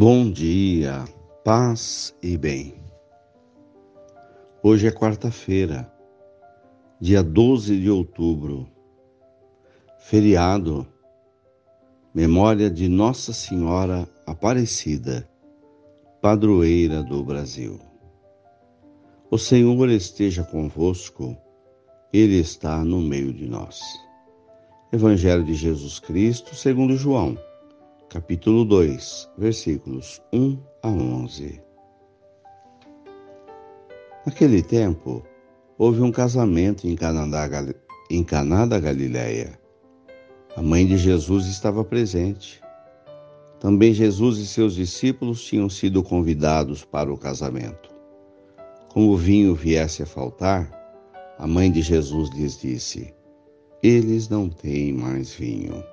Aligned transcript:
Bom 0.00 0.30
dia, 0.30 1.04
paz 1.44 2.14
e 2.22 2.36
bem. 2.36 2.76
Hoje 4.62 4.86
é 4.86 4.92
quarta-feira, 4.92 5.92
dia 7.00 7.20
12 7.20 7.80
de 7.80 7.90
outubro, 7.90 8.68
feriado, 9.98 10.86
memória 12.14 12.70
de 12.70 12.88
Nossa 12.88 13.32
Senhora 13.32 14.08
Aparecida, 14.24 15.28
padroeira 16.22 17.02
do 17.02 17.24
Brasil. 17.24 17.80
O 19.28 19.36
Senhor 19.36 19.90
esteja 19.90 20.44
convosco, 20.44 21.36
Ele 22.12 22.38
está 22.38 22.84
no 22.84 23.00
meio 23.00 23.32
de 23.32 23.48
nós. 23.48 23.80
Evangelho 24.92 25.42
de 25.42 25.54
Jesus 25.54 25.98
Cristo, 25.98 26.54
segundo 26.54 26.96
João 26.96 27.36
capítulo 28.10 28.64
2, 28.64 29.28
versículos 29.36 30.22
1 30.32 30.58
a 30.82 30.88
11. 30.88 31.60
Naquele 34.24 34.62
tempo, 34.62 35.22
houve 35.76 36.00
um 36.00 36.10
casamento 36.10 36.86
em 36.86 36.96
Caná 36.96 37.26
da, 38.64 38.78
Galileia. 38.80 39.60
A 40.56 40.62
mãe 40.62 40.86
de 40.86 40.96
Jesus 40.96 41.46
estava 41.48 41.84
presente. 41.84 42.62
Também 43.60 43.92
Jesus 43.92 44.38
e 44.38 44.46
seus 44.46 44.74
discípulos 44.74 45.44
tinham 45.44 45.68
sido 45.68 46.02
convidados 46.02 46.86
para 46.86 47.12
o 47.12 47.18
casamento. 47.18 47.90
Como 48.88 49.10
o 49.10 49.16
vinho 49.18 49.54
viesse 49.54 50.02
a 50.02 50.06
faltar, 50.06 50.70
a 51.36 51.46
mãe 51.46 51.70
de 51.70 51.82
Jesus 51.82 52.30
lhes 52.30 52.58
disse: 52.58 53.14
Eles 53.82 54.30
não 54.30 54.48
têm 54.48 54.94
mais 54.94 55.34
vinho. 55.34 55.84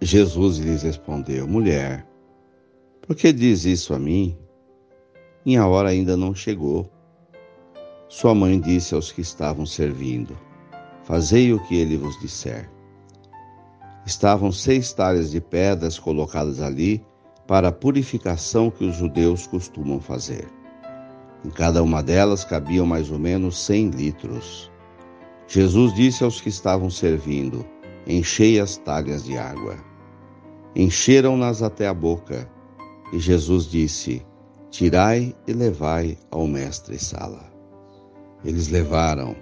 Jesus 0.00 0.58
lhes 0.58 0.82
respondeu: 0.82 1.46
Mulher, 1.46 2.06
por 3.02 3.16
que 3.16 3.32
diz 3.32 3.64
isso 3.64 3.94
a 3.94 3.98
mim? 3.98 4.36
Minha 5.44 5.66
hora 5.66 5.90
ainda 5.90 6.16
não 6.16 6.34
chegou. 6.34 6.90
Sua 8.08 8.34
mãe 8.34 8.58
disse 8.60 8.94
aos 8.94 9.12
que 9.12 9.20
estavam 9.20 9.64
servindo: 9.66 10.36
Fazei 11.04 11.52
o 11.52 11.62
que 11.66 11.76
ele 11.76 11.96
vos 11.96 12.18
disser. 12.20 12.70
Estavam 14.06 14.52
seis 14.52 14.92
talhas 14.92 15.30
de 15.30 15.40
pedras 15.40 15.98
colocadas 15.98 16.60
ali 16.60 17.04
para 17.46 17.68
a 17.68 17.72
purificação 17.72 18.70
que 18.70 18.84
os 18.84 18.96
judeus 18.96 19.46
costumam 19.46 20.00
fazer. 20.00 20.46
Em 21.44 21.50
cada 21.50 21.82
uma 21.82 22.02
delas 22.02 22.44
cabiam 22.44 22.86
mais 22.86 23.10
ou 23.10 23.18
menos 23.18 23.58
cem 23.58 23.88
litros. 23.88 24.70
Jesus 25.46 25.94
disse 25.94 26.24
aos 26.24 26.40
que 26.40 26.48
estavam 26.48 26.88
servindo: 26.88 27.66
Enchei 28.06 28.60
as 28.60 28.76
talhas 28.76 29.24
de 29.24 29.38
água. 29.38 29.76
Encheram-nas 30.76 31.62
até 31.62 31.86
a 31.88 31.94
boca, 31.94 32.50
e 33.12 33.18
Jesus 33.18 33.64
disse: 33.64 34.22
Tirai 34.70 35.34
e 35.46 35.52
levai 35.52 36.18
ao 36.30 36.46
mestre 36.46 36.98
Sala. 36.98 37.50
Eles 38.44 38.68
levaram. 38.68 39.34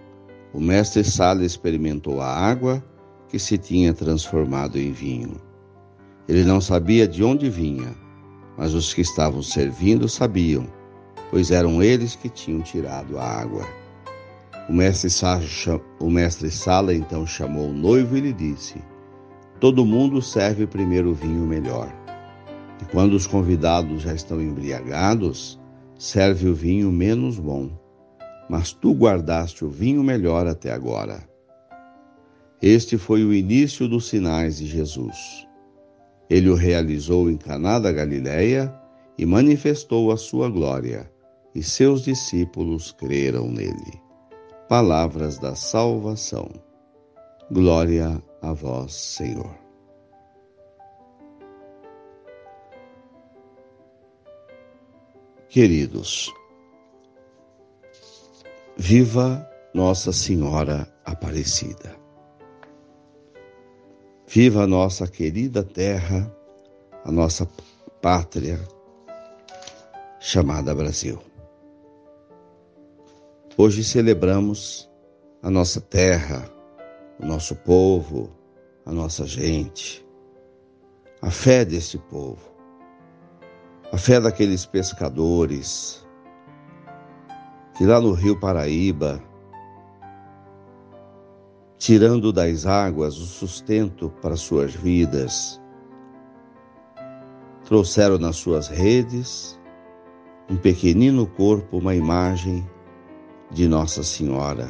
O 0.55 0.61
mestre 0.61 1.03
Sala 1.03 1.45
experimentou 1.45 2.21
a 2.21 2.29
água 2.29 2.85
que 3.29 3.39
se 3.39 3.59
tinha 3.59 3.93
transformado 3.93 4.79
em 4.79 4.93
vinho. 4.93 5.41
Ele 6.29 6.45
não 6.45 6.61
sabia 6.61 7.09
de 7.09 7.25
onde 7.25 7.51
vinha, 7.51 7.97
mas 8.57 8.75
os 8.75 8.95
que 8.95 9.01
estavam 9.01 9.43
servindo 9.43 10.09
sabiam, 10.09 10.67
pois 11.31 11.51
eram 11.51 11.83
eles 11.83 12.15
que 12.15 12.29
tinham 12.29 12.61
tirado 12.61 13.19
a 13.19 13.25
água. 13.25 13.67
O 14.69 14.73
mestre, 14.73 15.11
Sala, 15.11 15.43
o 15.99 16.09
mestre 16.09 16.49
Sala 16.49 16.95
então 16.95 17.27
chamou 17.27 17.71
o 17.71 17.73
noivo 17.73 18.17
e 18.17 18.21
lhe 18.21 18.33
disse: 18.33 18.81
Todo 19.59 19.85
mundo 19.85 20.23
serve 20.23 20.69
primeiro 20.69 21.11
o 21.11 21.15
vinho 21.15 21.45
melhor. 21.45 21.93
E 22.81 22.85
quando 22.85 23.15
os 23.15 23.27
convidados 23.27 24.03
já 24.03 24.15
estão 24.15 24.41
embriagados, 24.41 25.61
serve 25.99 26.49
o 26.49 26.55
vinho 26.55 26.93
menos 26.93 27.41
bom. 27.41 27.71
Mas 28.49 28.73
tu 28.73 28.93
guardaste 28.93 29.65
o 29.65 29.69
vinho 29.69 30.03
melhor 30.03 30.47
até 30.47 30.73
agora. 30.73 31.29
Este 32.61 32.97
foi 32.97 33.25
o 33.25 33.35
início 33.35 33.89
dos 33.89 34.09
sinais 34.09 34.59
de 34.59 34.67
Jesus. 34.67 35.45
Ele 36.31 36.49
o 36.49 36.55
realizou 36.55 37.29
em 37.29 37.37
Caná 37.37 37.81
da 37.81 37.91
Galileia 37.91 38.73
e 39.19 39.27
manifestou 39.27 40.13
a 40.13 40.17
sua 40.17 40.49
glória, 40.49 41.11
e 41.53 41.65
seus 41.65 42.05
discípulos 42.05 42.93
creram 42.93 43.49
nele 43.49 44.12
palavras 44.73 45.39
da 45.39 45.55
salvação. 45.55 46.49
Glória 47.51 48.23
a 48.41 48.55
vós, 48.55 48.95
Senhor. 48.95 49.55
Queridos, 55.51 56.33
viva 58.75 59.47
Nossa 59.75 60.11
Senhora 60.11 60.91
Aparecida. 61.05 61.95
Viva 64.27 64.63
a 64.63 64.67
nossa 64.67 65.07
querida 65.07 65.63
terra, 65.63 66.35
a 67.05 67.13
nossa 67.13 67.47
pátria 68.01 68.59
chamada 70.19 70.75
Brasil. 70.75 71.32
Hoje 73.59 73.85
celebramos 73.85 74.91
a 75.43 75.51
nossa 75.51 75.79
terra, 75.79 76.51
o 77.21 77.27
nosso 77.27 77.55
povo, 77.55 78.35
a 78.87 78.91
nossa 78.91 79.27
gente, 79.27 80.03
a 81.21 81.31
fé 81.31 81.63
deste 81.63 81.99
povo, 81.99 82.41
a 83.93 83.99
fé 83.99 84.19
daqueles 84.19 84.65
pescadores 84.65 86.03
que 87.77 87.85
lá 87.85 88.01
no 88.01 88.13
Rio 88.13 88.41
Paraíba, 88.41 89.23
tirando 91.77 92.33
das 92.33 92.65
águas 92.65 93.19
o 93.19 93.27
sustento 93.27 94.09
para 94.23 94.35
suas 94.35 94.75
vidas, 94.75 95.61
trouxeram 97.67 98.17
nas 98.17 98.37
suas 98.37 98.69
redes 98.69 99.61
um 100.49 100.57
pequenino 100.57 101.27
corpo, 101.27 101.77
uma 101.77 101.95
imagem 101.95 102.67
de 103.53 103.69
Nossa 103.69 104.03
Senhora. 104.03 104.69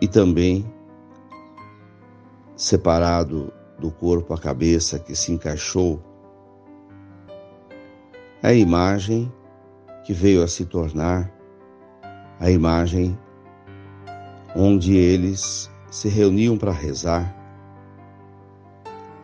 E 0.00 0.06
também, 0.06 0.64
separado 2.54 3.52
do 3.78 3.90
corpo 3.90 4.32
a 4.32 4.38
cabeça 4.38 4.98
que 4.98 5.14
se 5.14 5.32
encaixou, 5.32 6.00
é 8.42 8.48
a 8.48 8.54
imagem 8.54 9.32
que 10.04 10.12
veio 10.12 10.42
a 10.42 10.48
se 10.48 10.64
tornar 10.64 11.32
a 12.38 12.48
imagem 12.50 13.18
onde 14.54 14.96
eles 14.96 15.68
se 15.90 16.08
reuniam 16.08 16.56
para 16.56 16.70
rezar, 16.70 17.34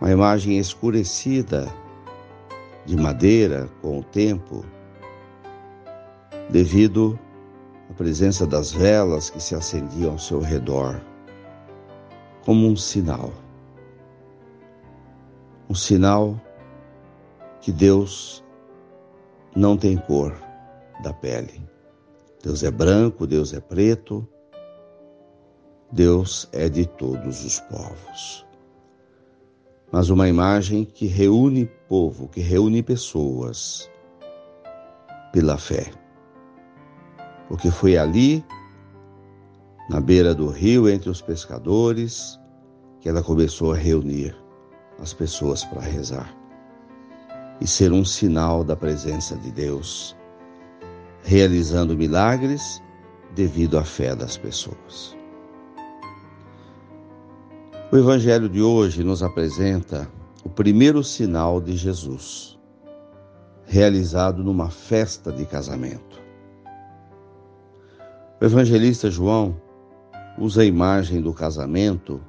uma 0.01 0.11
imagem 0.11 0.59
escurecida 0.59 1.73
de 2.85 2.97
madeira 2.97 3.69
com 3.81 4.01
o 4.01 4.05
tempo, 4.05 4.65
devido 6.51 7.19
à 7.91 7.95
presença 7.95 8.47
das 8.47 8.73
velas 8.73 9.31
que 9.31 9.41
se 9.41 9.55
acendiam 9.55 10.13
ao 10.13 10.19
seu 10.19 10.41
redor, 10.41 11.01
como 12.45 12.67
um 12.67 12.77
sinal. 12.77 13.33
Um 15.69 15.75
sinal 15.75 16.41
que 17.61 17.73
Deus 17.73 18.45
não 19.57 19.77
tem 19.77 19.97
cor 19.97 20.35
da 21.03 21.13
pele. 21.13 21.63
Deus 22.43 22.63
é 22.63 22.71
branco, 22.71 23.27
Deus 23.27 23.55
é 23.55 23.61
preto, 23.61 24.27
Deus 25.91 26.49
é 26.53 26.69
de 26.69 26.87
todos 26.87 27.45
os 27.45 27.61
povos. 27.61 28.47
Mas 29.91 30.11
uma 30.11 30.29
imagem 30.29 30.85
que 30.85 31.07
reúne 31.07 31.71
povo, 31.89 32.29
que 32.29 32.41
reúne 32.41 32.83
pessoas 32.83 33.91
pela 35.33 35.57
fé 35.57 36.04
porque 37.49 37.71
foi 37.71 37.97
ali, 37.97 38.45
na 39.89 40.01
beira 40.01 40.35
do 40.35 40.49
rio, 40.49 40.89
entre 40.89 41.11
os 41.11 41.21
pescadores, 41.21 42.39
que 43.01 43.09
ela 43.09 43.23
começou 43.23 43.73
a 43.73 43.77
reunir 43.77 44.35
as 44.99 45.13
pessoas 45.13 45.65
para 45.65 45.83
rezar 45.83 46.35
e 47.61 47.67
ser 47.67 47.93
um 47.93 48.05
sinal 48.05 48.65
da 48.65 48.75
presença 48.75 49.37
de 49.37 49.51
Deus, 49.51 50.17
realizando 51.23 51.97
milagres 51.97 52.83
devido 53.35 53.79
à 53.79 53.85
fé 53.85 54.15
das 54.15 54.37
pessoas. 54.37 55.17
O 57.93 57.97
Evangelho 57.97 58.49
de 58.49 58.61
hoje 58.61 59.05
nos 59.05 59.23
apresenta 59.23 60.09
o 60.43 60.49
primeiro 60.49 61.03
sinal 61.05 61.61
de 61.61 61.77
Jesus, 61.77 62.59
realizado 63.67 64.43
numa 64.43 64.69
festa 64.69 65.33
de 65.33 65.47
casamento. 65.47 66.14
O 68.45 68.47
evangelista 68.47 69.11
João 69.11 69.57
usa 70.37 70.61
a 70.61 70.65
imagem 70.67 71.23
do 71.23 71.33
casamento 71.33 72.21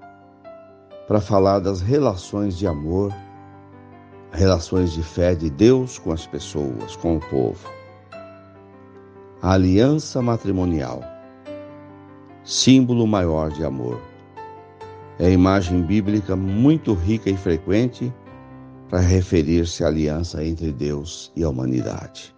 para 1.09 1.19
falar 1.19 1.59
das 1.59 1.81
relações 1.81 2.57
de 2.57 2.65
amor 2.65 3.13
relações 4.31 4.93
de 4.93 5.03
fé 5.03 5.35
de 5.35 5.49
Deus 5.49 5.99
com 5.99 6.13
as 6.13 6.25
pessoas, 6.25 6.95
com 6.95 7.17
o 7.17 7.19
povo. 7.19 7.69
A 9.41 9.55
aliança 9.55 10.21
matrimonial, 10.21 11.03
símbolo 12.45 13.05
maior 13.05 13.51
de 13.51 13.65
amor. 13.65 13.99
É 15.19 15.25
a 15.25 15.31
imagem 15.31 15.81
bíblica 15.81 16.33
muito 16.33 16.93
rica 16.93 17.29
e 17.29 17.35
frequente 17.35 18.13
para 18.89 18.99
referir-se 18.99 19.83
à 19.83 19.87
aliança 19.87 20.41
entre 20.45 20.71
Deus 20.71 21.29
e 21.35 21.43
a 21.43 21.49
humanidade. 21.49 22.34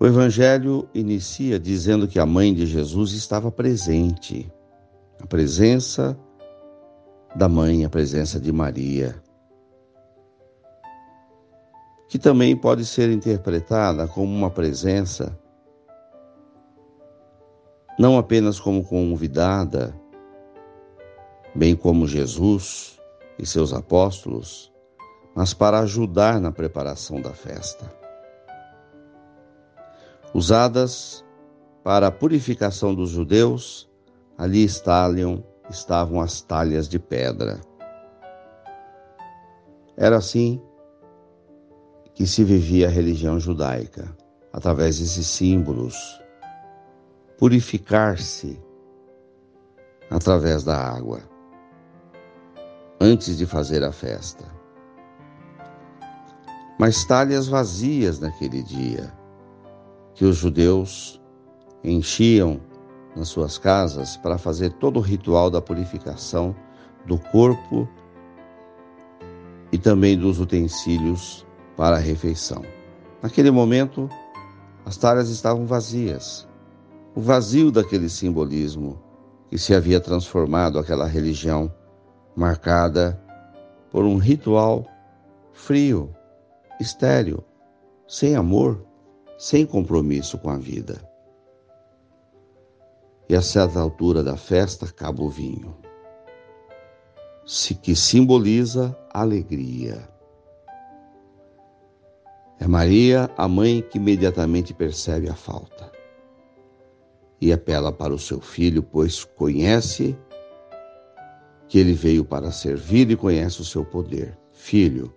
O 0.00 0.06
Evangelho 0.06 0.88
inicia 0.94 1.58
dizendo 1.58 2.06
que 2.06 2.20
a 2.20 2.26
mãe 2.26 2.54
de 2.54 2.66
Jesus 2.66 3.12
estava 3.14 3.50
presente. 3.50 4.48
A 5.20 5.26
presença 5.26 6.16
da 7.34 7.48
mãe, 7.48 7.84
a 7.84 7.90
presença 7.90 8.38
de 8.38 8.52
Maria, 8.52 9.20
que 12.08 12.16
também 12.16 12.56
pode 12.56 12.86
ser 12.86 13.10
interpretada 13.10 14.06
como 14.06 14.32
uma 14.32 14.50
presença 14.50 15.36
não 17.98 18.16
apenas 18.16 18.60
como 18.60 18.84
convidada, 18.84 19.92
bem 21.52 21.74
como 21.74 22.06
Jesus 22.06 23.00
e 23.36 23.44
seus 23.44 23.72
apóstolos, 23.72 24.72
mas 25.34 25.52
para 25.52 25.80
ajudar 25.80 26.40
na 26.40 26.52
preparação 26.52 27.20
da 27.20 27.32
festa 27.32 27.98
usadas 30.34 31.24
para 31.82 32.08
a 32.08 32.12
purificação 32.12 32.94
dos 32.94 33.10
judeus, 33.10 33.88
ali 34.36 34.64
estavam, 34.64 35.44
estavam 35.70 36.20
as 36.20 36.40
talhas 36.40 36.88
de 36.88 36.98
pedra. 36.98 37.60
Era 39.96 40.16
assim 40.16 40.62
que 42.14 42.26
se 42.26 42.44
vivia 42.44 42.88
a 42.88 42.90
religião 42.90 43.38
judaica, 43.38 44.14
através 44.52 44.98
desses 44.98 45.26
símbolos, 45.26 45.96
purificar-se 47.38 48.60
através 50.10 50.64
da 50.64 50.76
água, 50.76 51.20
antes 53.00 53.36
de 53.36 53.46
fazer 53.46 53.84
a 53.84 53.92
festa. 53.92 54.44
Mas 56.78 57.04
talhas 57.04 57.48
vazias 57.48 58.20
naquele 58.20 58.62
dia, 58.62 59.12
que 60.18 60.24
os 60.24 60.36
judeus 60.36 61.20
enchiam 61.84 62.60
nas 63.14 63.28
suas 63.28 63.56
casas 63.56 64.16
para 64.16 64.36
fazer 64.36 64.72
todo 64.72 64.96
o 64.96 65.00
ritual 65.00 65.48
da 65.48 65.62
purificação 65.62 66.56
do 67.06 67.16
corpo 67.16 67.88
e 69.70 69.78
também 69.78 70.18
dos 70.18 70.40
utensílios 70.40 71.46
para 71.76 71.96
a 71.96 72.00
refeição. 72.00 72.64
Naquele 73.22 73.52
momento, 73.52 74.10
as 74.84 74.96
talhas 74.96 75.28
estavam 75.28 75.64
vazias. 75.66 76.48
O 77.14 77.20
vazio 77.20 77.70
daquele 77.70 78.08
simbolismo 78.08 79.00
que 79.48 79.56
se 79.56 79.72
havia 79.72 80.00
transformado 80.00 80.80
aquela 80.80 81.06
religião 81.06 81.72
marcada 82.34 83.22
por 83.92 84.04
um 84.04 84.16
ritual 84.16 84.84
frio, 85.52 86.12
estéril, 86.80 87.44
sem 88.08 88.34
amor, 88.34 88.87
sem 89.38 89.64
compromisso 89.64 90.36
com 90.36 90.50
a 90.50 90.56
vida. 90.58 91.00
E 93.28 93.36
a 93.36 93.40
certa 93.40 93.78
altura 93.78 94.22
da 94.22 94.36
festa 94.36 94.86
acaba 94.86 95.22
o 95.22 95.30
vinho, 95.30 95.76
que 97.80 97.94
simboliza 97.94 98.98
alegria. 99.14 100.08
É 102.58 102.66
Maria, 102.66 103.30
a 103.36 103.46
mãe, 103.46 103.80
que 103.80 103.98
imediatamente 103.98 104.74
percebe 104.74 105.28
a 105.28 105.34
falta 105.34 105.92
e 107.40 107.52
apela 107.52 107.92
para 107.92 108.12
o 108.12 108.18
seu 108.18 108.40
filho, 108.40 108.82
pois 108.82 109.22
conhece 109.22 110.18
que 111.68 111.78
ele 111.78 111.92
veio 111.92 112.24
para 112.24 112.50
servir 112.50 113.08
e 113.10 113.16
conhece 113.16 113.60
o 113.60 113.64
seu 113.64 113.84
poder. 113.84 114.36
Filho, 114.50 115.14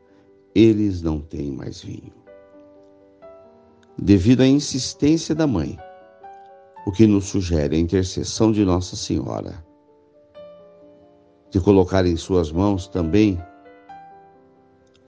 eles 0.54 1.02
não 1.02 1.20
têm 1.20 1.52
mais 1.52 1.82
vinho 1.82 2.21
devido 3.98 4.42
à 4.42 4.48
insistência 4.48 5.36
da 5.36 5.46
mãe, 5.46 5.78
o 6.86 6.92
que 6.92 7.06
nos 7.06 7.26
sugere 7.26 7.76
a 7.76 7.80
intercessão 7.80 8.52
de 8.52 8.66
Nossa 8.66 8.96
Senhora, 8.96 9.64
de 11.50 11.60
colocar 11.60 12.06
em 12.06 12.16
Suas 12.16 12.52
mãos 12.52 12.88
também 12.88 13.42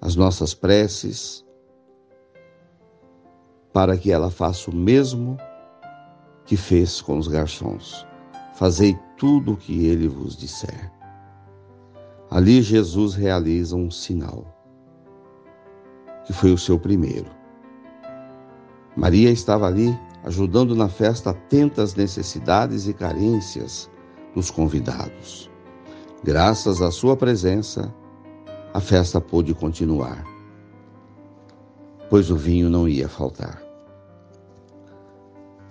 as 0.01 0.15
nossas 0.15 0.53
preces, 0.53 1.45
para 3.71 3.97
que 3.97 4.12
ela 4.12 4.30
faça 4.30 4.69
o 4.69 4.75
mesmo 4.75 5.38
que 6.45 6.57
fez 6.57 7.01
com 7.01 7.18
os 7.18 7.27
garçons. 7.27 8.06
Fazei 8.53 8.95
tudo 9.18 9.53
o 9.53 9.57
que 9.57 9.88
ele 9.88 10.07
vos 10.07 10.38
disser. 10.38 10.91
Ali 12.29 12.62
Jesus 12.62 13.15
realiza 13.15 13.75
um 13.75 13.89
sinal, 13.89 14.45
que 16.25 16.33
foi 16.33 16.51
o 16.51 16.57
seu 16.57 16.77
primeiro 16.77 17.43
Maria 18.95 19.31
estava 19.31 19.66
ali, 19.66 19.98
ajudando 20.24 20.75
na 20.75 20.88
festa 20.88 21.31
atenta 21.31 21.81
às 21.81 21.95
necessidades 21.95 22.88
e 22.88 22.94
carências 22.94 23.90
dos 24.36 24.51
convidados. 24.51 25.50
Graças 26.24 26.81
à 26.81 26.92
sua 26.92 27.18
presença, 27.18 27.94
a 28.74 28.80
festa 28.80 29.19
pôde 29.19 29.54
continuar, 29.54 30.24
pois 32.10 32.30
o 32.30 32.36
vinho 32.36 32.69
não 32.69 32.88
ia 32.88 33.10
faltar. 33.10 33.62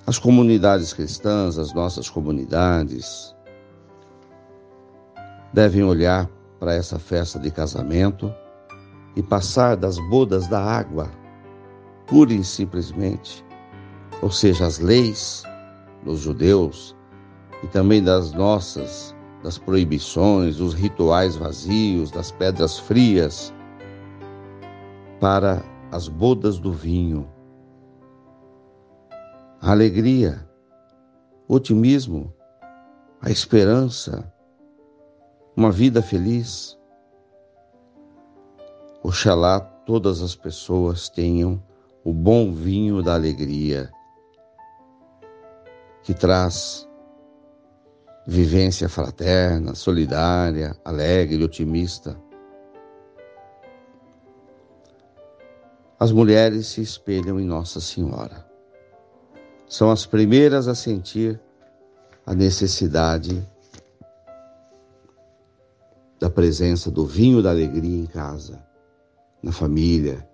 As 0.05 0.19
comunidades 0.19 0.93
cristãs, 0.93 1.59
as 1.59 1.73
nossas 1.73 2.11
comunidades, 2.11 3.35
devem 5.53 5.85
olhar 5.85 6.29
para 6.59 6.75
essa 6.75 6.99
festa 6.99 7.39
de 7.39 7.51
casamento 7.51 8.33
e 9.15 9.23
passar 9.23 9.77
das 9.77 9.97
bodas 10.11 10.49
da 10.49 10.61
água 10.61 11.22
e 12.13 12.45
simplesmente, 12.45 13.43
ou 14.21 14.31
seja, 14.31 14.67
as 14.67 14.79
leis 14.79 15.45
dos 16.05 16.21
judeus 16.21 16.95
e 17.63 17.67
também 17.69 18.03
das 18.03 18.33
nossas, 18.33 19.17
das 19.43 19.57
proibições, 19.57 20.57
dos 20.59 20.75
rituais 20.75 21.37
vazios, 21.37 22.11
das 22.11 22.31
pedras 22.31 22.79
frias, 22.79 23.53
para 25.21 25.63
as 25.91 26.07
bodas 26.07 26.59
do 26.59 26.71
vinho. 26.71 27.27
A 29.63 29.71
alegria, 29.71 30.47
o 31.49 31.55
otimismo, 31.55 32.31
a 33.23 33.31
esperança, 33.31 34.31
uma 35.57 35.73
vida 35.73 36.03
feliz. 36.03 36.79
Oxalá 39.03 39.61
todas 39.61 40.21
as 40.21 40.37
pessoas 40.37 41.09
tenham 41.09 41.63
o 42.05 42.13
bom 42.13 42.53
vinho 42.53 43.03
da 43.03 43.15
alegria, 43.15 43.91
que 46.03 46.13
traz 46.13 46.89
vivência 48.27 48.89
fraterna, 48.89 49.75
solidária, 49.75 50.77
alegre, 50.85 51.43
otimista. 51.43 52.17
As 55.99 56.11
mulheres 56.11 56.67
se 56.67 56.83
espelham 56.83 57.39
em 57.39 57.45
Nossa 57.45 57.81
Senhora. 57.81 58.45
São 59.69 59.91
as 59.91 60.05
primeiras 60.05 60.67
a 60.67 60.75
sentir 60.75 61.41
a 62.27 62.35
necessidade 62.35 63.49
da 66.19 66.29
presença 66.29 66.91
do 66.91 67.07
vinho 67.07 67.43
da 67.43 67.51
alegria 67.51 67.99
em 67.99 68.07
casa, 68.07 68.65
na 69.43 69.51
família, 69.51 70.29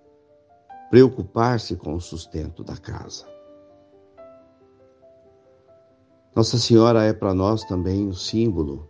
preocupar-se 0.90 1.76
com 1.76 1.94
o 1.94 2.00
sustento 2.00 2.64
da 2.64 2.76
casa. 2.76 3.26
Nossa 6.34 6.56
Senhora 6.56 7.04
é 7.04 7.12
para 7.12 7.34
nós 7.34 7.64
também 7.64 8.08
o 8.08 8.14
símbolo 8.14 8.88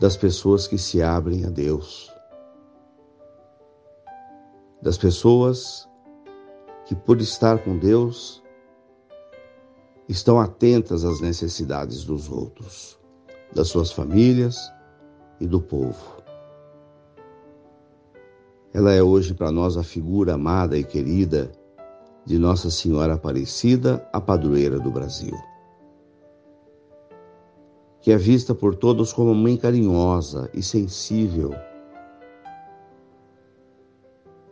das 0.00 0.16
pessoas 0.16 0.66
que 0.66 0.76
se 0.76 1.02
abrem 1.02 1.44
a 1.44 1.50
Deus, 1.50 2.12
das 4.82 4.98
pessoas 4.98 5.88
que, 6.84 6.94
por 6.94 7.20
estar 7.20 7.62
com 7.62 7.78
Deus, 7.78 8.42
estão 10.08 10.40
atentas 10.40 11.04
às 11.04 11.20
necessidades 11.20 12.04
dos 12.04 12.30
outros, 12.30 12.98
das 13.54 13.68
suas 13.68 13.92
famílias 13.92 14.56
e 15.40 15.46
do 15.46 15.60
povo. 15.60 16.17
Ela 18.72 18.92
é 18.92 19.02
hoje 19.02 19.32
para 19.32 19.50
nós 19.50 19.76
a 19.76 19.82
figura 19.82 20.34
amada 20.34 20.76
e 20.76 20.84
querida 20.84 21.50
de 22.24 22.38
Nossa 22.38 22.70
Senhora 22.70 23.14
Aparecida, 23.14 24.06
a 24.12 24.20
padroeira 24.20 24.78
do 24.78 24.90
Brasil. 24.90 25.34
Que 28.02 28.12
é 28.12 28.16
vista 28.18 28.54
por 28.54 28.74
todos 28.74 29.12
como 29.12 29.34
mãe 29.34 29.56
carinhosa 29.56 30.50
e 30.52 30.62
sensível, 30.62 31.54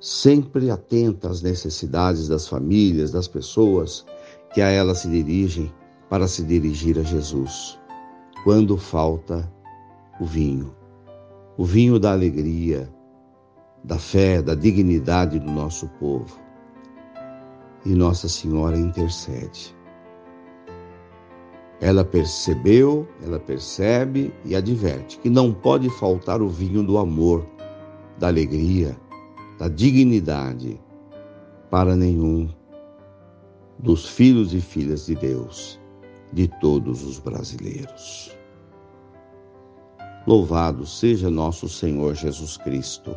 sempre 0.01 0.71
atenta 0.71 1.29
às 1.29 1.43
necessidades 1.43 2.29
das 2.29 2.49
famílias, 2.49 3.11
das 3.11 3.29
pessoas 3.29 4.07
que 4.55 4.63
a 4.63 4.71
ela 4.71 4.95
se 4.95 5.09
dirigem 5.09 5.71
para 6.09 6.27
se 6.27 6.43
dirigir 6.43 6.99
a 6.99 7.03
Jesus. 7.03 7.79
Quando 8.45 8.79
falta 8.79 9.53
o 10.19 10.25
vinho, 10.25 10.75
o 11.59 11.65
vinho 11.65 11.99
da 11.99 12.13
alegria, 12.13 12.89
da 13.87 13.99
fé, 13.99 14.43
da 14.43 14.55
dignidade 14.57 15.39
do 15.39 15.51
nosso 15.51 15.87
povo. 16.01 16.41
E 17.85 17.95
Nossa 17.95 18.29
Senhora 18.29 18.77
intercede. 18.77 19.75
Ela 21.81 22.05
percebeu, 22.05 23.07
ela 23.23 23.39
percebe 23.39 24.35
e 24.45 24.57
adverte 24.57 25.19
que 25.21 25.31
não 25.31 25.53
pode 25.53 25.89
faltar 25.91 26.43
o 26.43 26.49
vinho 26.49 26.83
do 26.83 26.99
amor, 26.99 27.47
da 28.19 28.27
alegria, 28.27 28.97
da 29.57 29.69
dignidade 29.69 30.81
para 31.71 31.95
nenhum 31.95 32.49
dos 33.79 34.09
filhos 34.09 34.53
e 34.53 34.61
filhas 34.61 35.07
de 35.07 35.15
Deus, 35.15 35.79
de 36.33 36.49
todos 36.61 37.05
os 37.05 37.21
brasileiros. 37.21 38.37
Louvado 40.27 40.85
seja 40.85 41.31
nosso 41.31 41.69
Senhor 41.69 42.15
Jesus 42.15 42.57
Cristo 42.57 43.17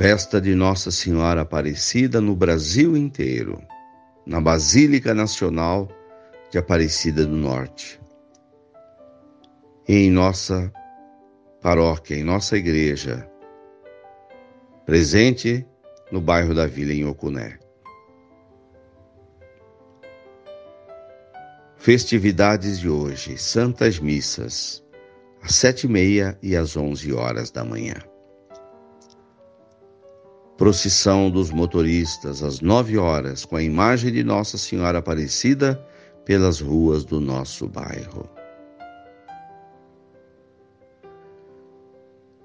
Festa 0.00 0.40
de 0.40 0.54
Nossa 0.54 0.90
Senhora 0.90 1.42
Aparecida 1.42 2.22
no 2.22 2.34
Brasil 2.34 2.96
inteiro, 2.96 3.62
na 4.24 4.40
Basílica 4.40 5.12
Nacional 5.12 5.90
de 6.50 6.56
Aparecida 6.56 7.26
do 7.26 7.36
Norte. 7.36 8.00
em 9.86 10.10
nossa 10.10 10.72
paróquia, 11.60 12.14
em 12.14 12.24
nossa 12.24 12.56
igreja, 12.56 13.30
presente 14.86 15.66
no 16.10 16.18
bairro 16.18 16.54
da 16.54 16.66
Vila, 16.66 16.94
em 16.94 17.04
Ocuné. 17.04 17.58
Festividades 21.76 22.78
de 22.78 22.88
hoje, 22.88 23.36
Santas 23.36 23.98
Missas, 23.98 24.82
às 25.42 25.54
sete 25.54 25.84
e 25.84 25.90
meia 25.90 26.38
e 26.42 26.56
às 26.56 26.74
onze 26.74 27.12
horas 27.12 27.50
da 27.50 27.62
manhã. 27.62 28.09
Procissão 30.60 31.30
dos 31.30 31.50
motoristas 31.50 32.42
às 32.42 32.60
nove 32.60 32.98
horas, 32.98 33.46
com 33.46 33.56
a 33.56 33.62
imagem 33.62 34.12
de 34.12 34.22
Nossa 34.22 34.58
Senhora 34.58 34.98
Aparecida 34.98 35.82
pelas 36.22 36.60
ruas 36.60 37.02
do 37.02 37.18
nosso 37.18 37.66
bairro. 37.66 38.28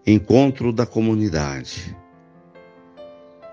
Encontro 0.08 0.72
da 0.72 0.86
comunidade 0.86 1.94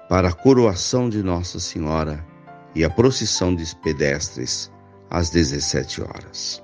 para 0.08 0.28
a 0.28 0.32
coroação 0.32 1.10
de 1.10 1.24
Nossa 1.24 1.58
Senhora 1.58 2.24
e 2.72 2.84
a 2.84 2.88
procissão 2.88 3.52
de 3.52 3.74
pedestres 3.74 4.70
às 5.10 5.28
17 5.28 6.02
horas. 6.02 6.62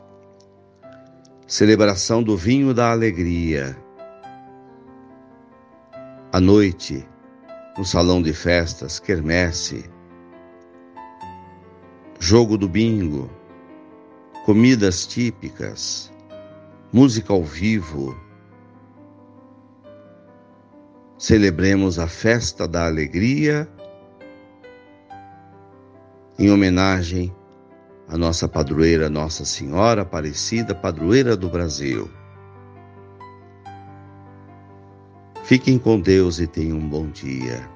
Celebração 1.49 2.23
do 2.23 2.37
vinho 2.37 2.73
da 2.73 2.93
alegria. 2.93 3.77
À 6.31 6.39
noite, 6.39 7.05
no 7.79 7.85
salão 7.85 8.21
de 8.21 8.33
festas, 8.33 8.99
quermesse, 8.99 9.89
jogo 12.19 12.59
do 12.59 12.69
bingo, 12.69 13.31
comidas 14.45 15.07
típicas, 15.07 16.13
música 16.93 17.33
ao 17.33 17.45
vivo. 17.45 18.19
Celebremos 21.17 22.01
a 22.01 22.09
festa 22.09 22.67
da 22.67 22.85
alegria 22.85 23.69
em 26.37 26.51
homenagem 26.51 27.33
à 28.09 28.19
nossa 28.19 28.49
padroeira, 28.49 29.09
Nossa 29.09 29.45
Senhora 29.45 30.03
Aparecida, 30.03 30.75
padroeira 30.75 31.37
do 31.37 31.49
Brasil. 31.49 32.11
Fiquem 35.49 35.79
com 35.79 35.99
Deus 35.99 36.41
e 36.41 36.47
tenham 36.47 36.77
um 36.77 36.87
bom 36.87 37.09
dia. 37.09 37.67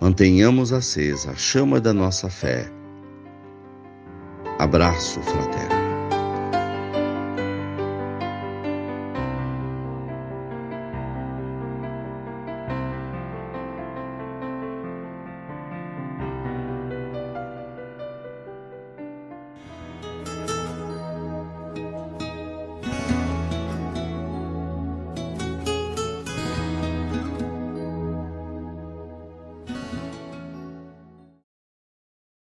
Mantenhamos 0.00 0.72
acesa 0.72 1.32
a 1.32 1.36
chama 1.36 1.78
da 1.78 1.92
nossa 1.92 2.30
fé. 2.30 2.70
Abraço 4.58 5.20
fraterno. 5.20 5.73